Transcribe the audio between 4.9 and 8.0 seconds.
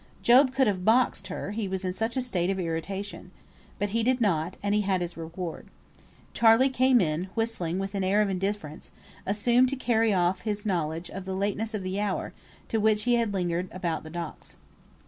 his reward. Charley came in, whistling with